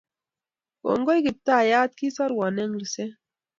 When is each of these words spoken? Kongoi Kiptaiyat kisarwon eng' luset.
Kongoi 0.81 1.23
Kiptaiyat 1.25 1.91
kisarwon 1.97 2.55
eng' 2.61 2.77
luset. 2.79 3.11